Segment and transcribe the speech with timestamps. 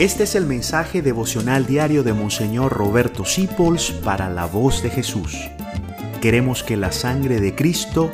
[0.00, 5.36] Este es el mensaje devocional diario de Monseñor Roberto Sipols para la voz de Jesús.
[6.22, 8.10] Queremos que la sangre de Cristo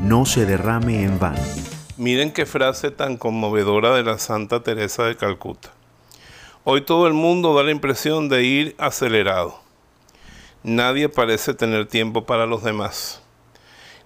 [0.00, 1.42] no se derrame en vano.
[1.98, 5.68] Miren qué frase tan conmovedora de la Santa Teresa de Calcuta.
[6.64, 9.60] Hoy todo el mundo da la impresión de ir acelerado.
[10.62, 13.20] Nadie parece tener tiempo para los demás.